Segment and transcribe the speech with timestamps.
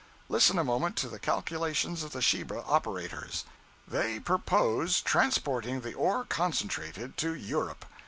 [0.29, 3.45] Listen a moment to the calculations of the Sheba operators.
[3.87, 7.85] They purpose transporting the ore concentrated to Europe.